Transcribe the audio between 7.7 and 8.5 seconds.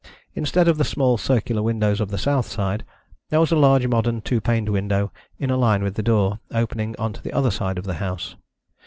of the house.